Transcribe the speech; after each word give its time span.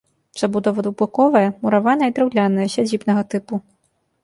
Забудова 0.41 0.85
двухбаковая, 0.87 1.51
мураваная 1.67 2.09
і 2.13 2.17
драўляная, 2.17 2.67
сядзібнага 2.79 3.21
тыпу. 3.35 3.63